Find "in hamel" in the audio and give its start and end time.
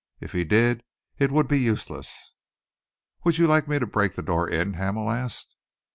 4.49-5.11